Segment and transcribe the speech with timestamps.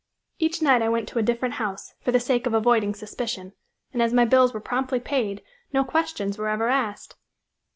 [0.39, 3.53] Each night I went to a different house, for the sake of avoiding suspicion,
[3.93, 5.43] and as my bills were promptly paid,
[5.73, 7.17] no questions were ever asked.